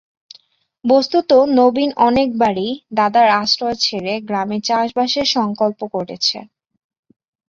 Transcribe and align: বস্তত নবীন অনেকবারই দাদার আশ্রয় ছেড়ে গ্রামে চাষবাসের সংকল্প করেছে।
বস্তত 0.85 1.29
নবীন 1.57 1.89
অনেকবারই 2.07 2.69
দাদার 2.93 3.27
আশ্রয় 3.41 3.77
ছেড়ে 3.79 4.13
গ্রামে 4.21 4.57
চাষবাসের 4.67 5.27
সংকল্প 5.35 5.79
করেছে। 5.95 6.37